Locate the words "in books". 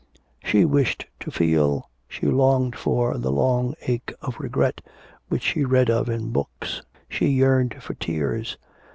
6.09-6.81